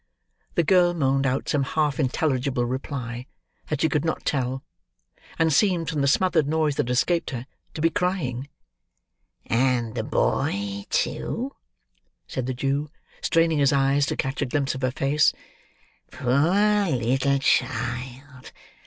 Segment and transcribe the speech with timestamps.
[0.55, 3.27] The girl moaned out some half intelligible reply,
[3.67, 4.63] that she could not tell;
[5.37, 8.49] and seemed, from the smothered noise that escaped her, to be crying.
[9.45, 11.55] "And the boy, too,"
[12.25, 12.89] said the Jew,
[13.21, 15.33] straining his eyes to catch a glimpse of her face.
[16.09, 18.51] "Poor leetle child!